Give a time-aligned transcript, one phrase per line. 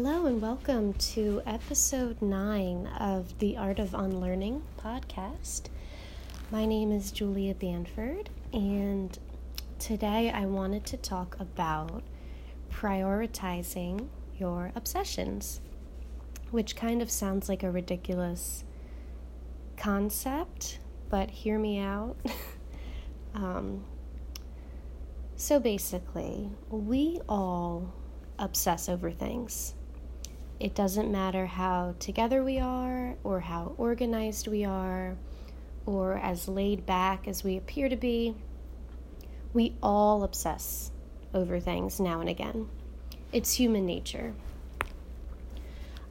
[0.00, 5.62] Hello, and welcome to episode nine of the Art of Unlearning podcast.
[6.52, 9.18] My name is Julia Banford, and
[9.80, 12.04] today I wanted to talk about
[12.70, 14.06] prioritizing
[14.38, 15.60] your obsessions,
[16.52, 18.62] which kind of sounds like a ridiculous
[19.76, 20.78] concept,
[21.08, 22.14] but hear me out.
[23.34, 23.82] um,
[25.34, 27.92] so basically, we all
[28.38, 29.74] obsess over things.
[30.60, 35.16] It doesn't matter how together we are, or how organized we are,
[35.86, 38.34] or as laid back as we appear to be.
[39.52, 40.90] We all obsess
[41.32, 42.68] over things now and again.
[43.32, 44.34] It's human nature.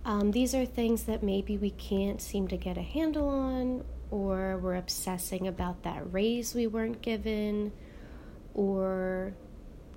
[0.05, 4.57] Um, these are things that maybe we can't seem to get a handle on, or
[4.57, 7.73] we're obsessing about that raise we weren't given,
[8.53, 9.33] or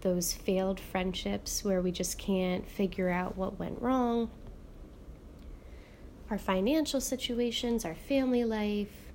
[0.01, 4.29] those failed friendships where we just can't figure out what went wrong,
[6.30, 9.13] our financial situations, our family life.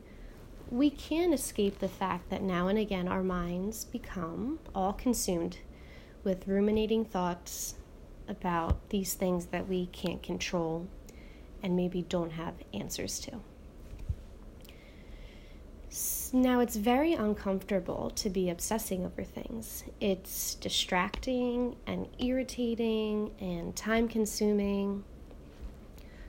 [0.69, 5.59] We can't escape the fact that now and again our minds become all consumed
[6.23, 7.75] with ruminating thoughts
[8.27, 10.87] about these things that we can't control
[11.63, 13.39] and maybe don't have answers to.
[16.33, 19.85] Now, it's very uncomfortable to be obsessing over things.
[20.01, 25.05] It's distracting and irritating and time consuming.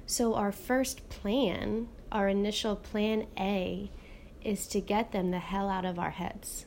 [0.09, 3.91] So, our first plan, our initial plan A,
[4.41, 6.67] is to get them the hell out of our heads.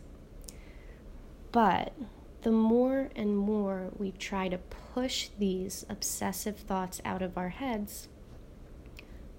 [1.53, 1.93] But
[2.41, 8.09] the more and more we try to push these obsessive thoughts out of our heads,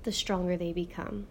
[0.05, 1.27] the stronger they become.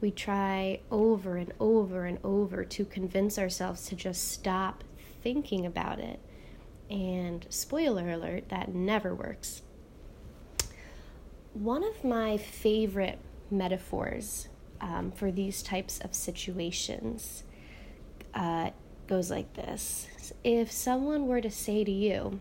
[0.00, 4.82] We try over and over and over to convince ourselves to just stop
[5.22, 6.18] thinking about it.
[6.90, 9.62] And spoiler alert, that never works.
[11.54, 14.48] One of my favorite metaphors
[14.80, 17.44] um, for these types of situations
[18.34, 18.70] uh,
[19.06, 20.08] goes like this
[20.42, 22.40] If someone were to say to you,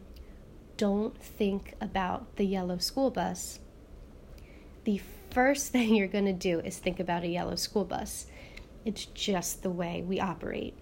[0.78, 3.60] don't think about the yellow school bus,
[4.84, 5.00] the
[5.30, 8.26] first thing you're going to do is think about a yellow school bus.
[8.84, 10.74] It's just the way we operate.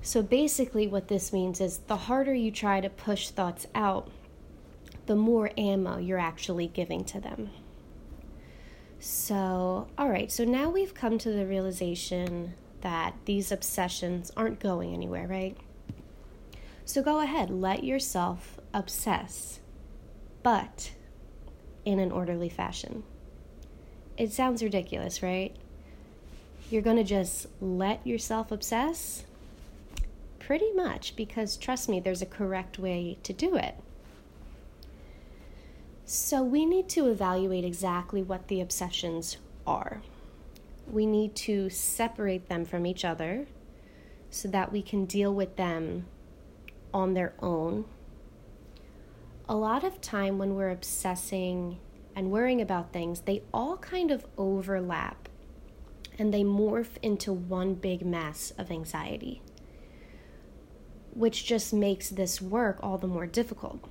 [0.00, 4.12] So basically, what this means is the harder you try to push thoughts out,
[5.08, 7.48] the more ammo you're actually giving to them.
[9.00, 12.52] So, all right, so now we've come to the realization
[12.82, 15.56] that these obsessions aren't going anywhere, right?
[16.84, 19.60] So go ahead, let yourself obsess.
[20.42, 20.92] But
[21.86, 23.02] in an orderly fashion.
[24.18, 25.56] It sounds ridiculous, right?
[26.70, 29.24] You're going to just let yourself obsess?
[30.38, 33.74] Pretty much, because trust me, there's a correct way to do it.
[36.10, 39.36] So, we need to evaluate exactly what the obsessions
[39.66, 40.00] are.
[40.90, 43.46] We need to separate them from each other
[44.30, 46.06] so that we can deal with them
[46.94, 47.84] on their own
[49.48, 51.78] a lot of time when we're obsessing
[52.14, 55.28] and worrying about things, they all kind of overlap
[56.18, 59.40] and they morph into one big mess of anxiety,
[61.14, 63.88] which just makes this work all the more difficult.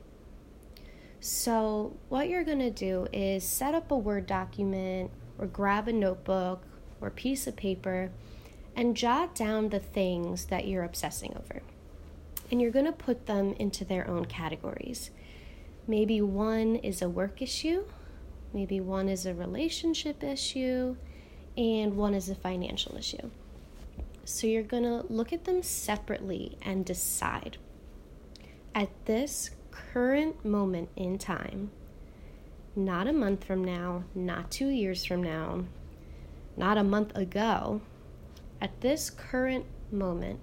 [1.20, 5.94] So, what you're going to do is set up a Word document or grab a
[5.94, 6.64] notebook
[7.02, 8.12] or piece of paper
[8.76, 11.64] and jot down the things that you're obsessing over.
[12.52, 15.10] And you're going to put them into their own categories.
[15.88, 17.86] Maybe one is a work issue,
[18.54, 20.96] maybe one is a relationship issue,
[21.58, 23.32] and one is a financial issue.
[24.24, 27.58] So you're going to look at them separately and decide.
[28.76, 29.52] At this
[29.94, 31.72] current moment in time,
[32.76, 35.66] not a month from now, not two years from now,
[36.56, 37.82] not a month ago,
[38.62, 40.40] at this current moment,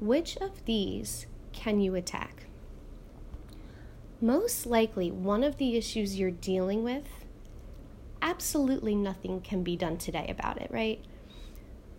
[0.00, 2.48] which of these can you attack?
[4.20, 7.08] most likely one of the issues you're dealing with,
[8.20, 11.04] absolutely nothing can be done today about it, right?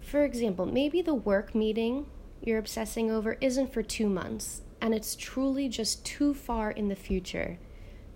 [0.02, 2.08] For example, maybe the work meeting
[2.42, 6.96] you're obsessing over isn't for two months, and it's truly just too far in the
[6.96, 7.60] future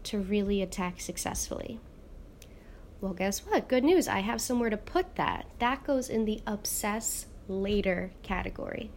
[0.04, 1.80] to really attack successfully.
[3.02, 3.68] Well, guess what?
[3.68, 4.08] Good news.
[4.08, 5.46] I have somewhere to put that.
[5.60, 8.92] That goes in the obsess later category.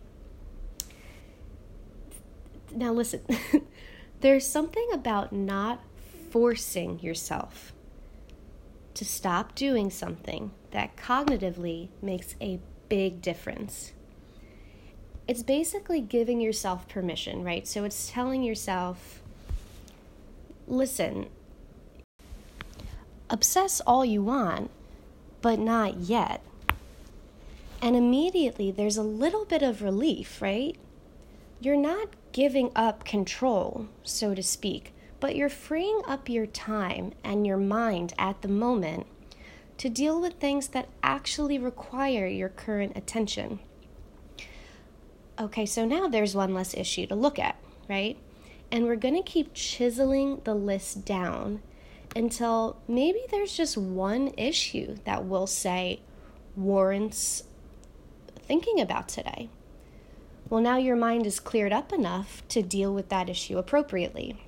[2.75, 3.23] Now, listen.
[4.21, 5.83] There's something about not
[6.31, 7.73] forcing yourself
[8.95, 13.93] to stop doing something that cognitively makes a big difference.
[15.29, 17.67] It's basically giving yourself permission, right?
[17.67, 19.21] So it's telling yourself,
[20.69, 21.27] listen,
[23.29, 24.71] obsess all you want,
[25.43, 26.43] but not yet.
[27.83, 30.77] And immediately there's a little bit of relief, right?
[31.61, 37.47] You're not giving up control, so to speak, but you're freeing up your time and
[37.47, 39.07] your mind at the moment
[39.79, 43.59] to deal with things that actually require your current attention.
[45.39, 47.57] Okay, so now there's one less issue to look at,
[47.89, 48.17] right?
[48.73, 51.61] And we're going to keep chiseling the list down
[52.15, 56.01] until maybe there's just one issue that we'll say
[56.57, 57.45] warrants
[58.35, 59.51] thinking about today.
[60.49, 64.43] Well, now your mind is cleared up enough to deal with that issue appropriately.